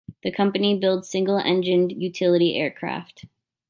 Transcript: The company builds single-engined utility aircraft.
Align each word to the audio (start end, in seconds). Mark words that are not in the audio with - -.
The 0.23 0.31
company 0.31 0.75
builds 0.79 1.09
single-engined 1.11 1.91
utility 1.91 2.55
aircraft. 2.57 3.25